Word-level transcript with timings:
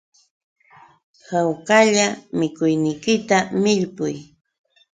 Hawkalla 1.29 2.05
mikuyniykita 2.37 3.37
millpuy 3.61 4.15